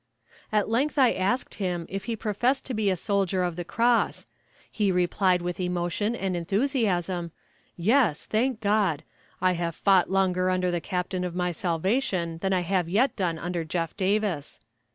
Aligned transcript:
At 0.51 0.67
length 0.67 0.97
I 0.97 1.11
asked 1.11 1.53
him 1.61 1.85
if 1.87 2.05
he 2.05 2.15
professed 2.15 2.65
to 2.65 2.73
be 2.73 2.89
a 2.89 2.95
Soldier 2.95 3.43
of 3.43 3.55
the 3.55 3.63
Cross; 3.63 4.25
he 4.71 4.91
replied 4.91 5.43
with 5.43 5.59
emotion 5.59 6.15
and 6.15 6.35
enthusiasm, 6.35 7.29
"Yes, 7.77 8.25
thank 8.25 8.61
God! 8.61 9.03
I 9.41 9.51
have 9.51 9.75
fought 9.75 10.09
longer 10.09 10.49
under 10.49 10.71
the 10.71 10.81
Captain 10.81 11.23
of 11.23 11.35
my 11.35 11.51
Salvation 11.51 12.39
than 12.39 12.51
I 12.51 12.61
have 12.61 12.89
yet 12.89 13.15
done 13.15 13.37
under 13.37 13.63
Jeff. 13.63 13.95
Davis." 13.95 14.59